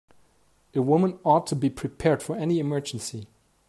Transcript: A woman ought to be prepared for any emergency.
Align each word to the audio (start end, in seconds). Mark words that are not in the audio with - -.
A 0.73 0.81
woman 0.81 1.19
ought 1.23 1.45
to 1.45 1.55
be 1.55 1.69
prepared 1.69 2.23
for 2.23 2.35
any 2.35 2.57
emergency. 2.57 3.27